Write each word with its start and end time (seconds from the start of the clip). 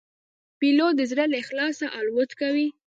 پیلوټ 0.59 0.93
د 0.97 1.01
زړه 1.11 1.25
له 1.31 1.37
اخلاصه 1.43 1.85
الوت 1.99 2.31
کوي. 2.39 2.67